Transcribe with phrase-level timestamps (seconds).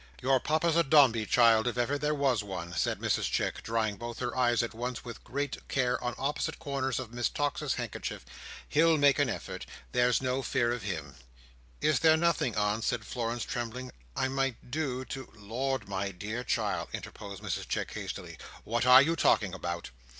[0.19, 4.17] Your Papa's a Dombey, child, if ever there was one," said Mrs Chick, drying both
[4.17, 8.25] her eyes at once with great care on opposite corners of Miss Tox's handkerchief
[8.67, 9.67] "He'll make an effort.
[9.91, 11.17] There's no fear of him."
[11.81, 16.87] "Is there nothing, aunt," said Florence, trembling, "I might do to—" "Lord, my dear child,"
[16.93, 19.91] interposed Mrs Chick, hastily, "what are you talking about?